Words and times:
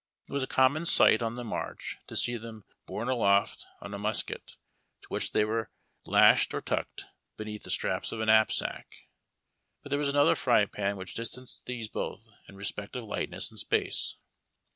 It 0.27 0.33
was 0.33 0.41
a 0.41 0.47
conunuu 0.47 0.87
sight 0.87 1.21
on 1.21 1.35
the 1.35 1.43
march 1.43 1.99
to 2.07 2.15
see 2.17 2.35
tlieui 2.35 2.63
borne 2.87 3.07
aloft 3.07 3.67
on 3.81 3.93
a 3.93 3.99
musket, 3.99 4.55
to 5.03 5.07
which 5.09 5.31
they 5.31 5.45
were 5.45 5.69
lashed, 6.05 6.55
or 6.55 6.59
tucked 6.61 7.05
beneath 7.37 7.61
the 7.61 7.69
straps 7.69 8.11
of 8.11 8.19
a 8.19 8.25
knapsack. 8.25 8.91
But 9.83 9.91
there 9.91 9.99
was 9.99 10.09
another 10.09 10.33
fr3' 10.33 10.71
pan 10.71 10.97
which 10.97 11.13
distanced 11.13 11.67
these 11.67 11.87
both 11.87 12.27
in 12.49 12.55
respect 12.55 12.95
of 12.95 13.03
lightness 13.03 13.51
and 13.51 13.59
space. 13.59 14.15